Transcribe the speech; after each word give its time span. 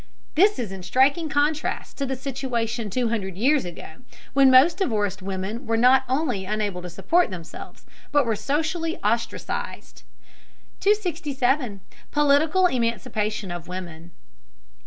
This 0.33 0.57
is 0.57 0.71
in 0.71 0.81
striking 0.81 1.29
contrast 1.29 1.95
to 1.99 2.07
the 2.07 2.15
situation 2.15 2.89
two 2.89 3.09
hundred 3.09 3.37
years 3.37 3.65
ago, 3.65 3.97
when 4.33 4.49
most 4.49 4.77
divorced 4.79 5.21
women 5.21 5.67
were 5.67 5.77
not 5.77 6.05
only 6.09 6.43
unable 6.43 6.81
to 6.81 6.89
support 6.89 7.29
themselves, 7.29 7.85
but 8.11 8.25
were 8.25 8.35
socially 8.35 8.97
ostracized. 9.03 10.01
267. 10.79 11.81
POLITICAL 12.09 12.65
EMANCIPATION 12.65 13.51
OF 13.51 13.67
WOMEN. 13.67 14.09